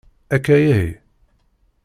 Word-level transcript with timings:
Akka 0.35 0.55
ihi? 0.67 0.87